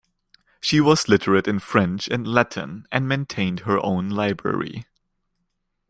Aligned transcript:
She 0.59 0.81
was 0.81 1.07
literate 1.07 1.47
in 1.47 1.59
French 1.59 2.07
and 2.07 2.27
Latin 2.27 2.87
and 2.91 3.07
maintained 3.07 3.59
her 3.59 3.77
own 3.85 4.09
library. 4.09 4.87